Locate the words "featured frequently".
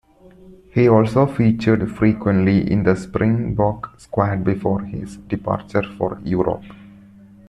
1.27-2.67